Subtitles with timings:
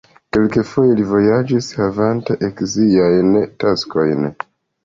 [0.35, 3.33] Kelkfoje li vojaĝis havanta ekleziajn
[3.65, 4.27] taskojn.